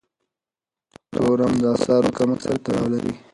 [1.11, 3.13] تورم د اسعارو کمښت سره تړاو لري.